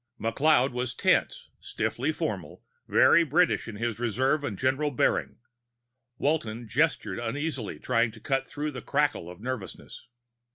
[0.19, 5.37] McLeod was tense, stiffly formal, very British in his reserve and general bearing.
[6.17, 10.07] Walton gestured uneasily, trying to cut through the crackle of nervousness.